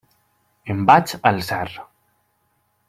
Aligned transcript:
Em 0.75 0.81
vaig 0.91 1.13
alçar. 1.33 1.65